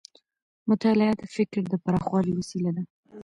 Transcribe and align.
مطالعه 0.69 1.13
د 1.17 1.23
فکر 1.35 1.61
د 1.67 1.73
پراخوالي 1.83 2.33
وسیله 2.35 2.71
ده. 2.75 2.83